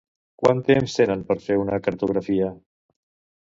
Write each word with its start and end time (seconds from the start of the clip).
Quant 0.43 0.61
temps 0.69 0.95
tenen 0.99 1.21
per 1.27 1.37
fer 1.43 1.59
una 1.65 1.79
cartografia? 1.89 2.49